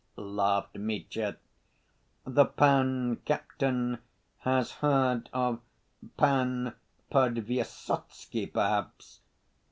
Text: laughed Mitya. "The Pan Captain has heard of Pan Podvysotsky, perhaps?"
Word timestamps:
laughed 0.15 0.73
Mitya. 0.79 1.37
"The 2.25 2.45
Pan 2.45 3.17
Captain 3.17 3.99
has 4.39 4.71
heard 4.71 5.29
of 5.31 5.61
Pan 6.17 6.73
Podvysotsky, 7.11 8.51
perhaps?" 8.51 9.19